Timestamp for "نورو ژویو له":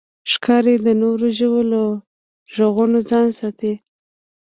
1.01-1.81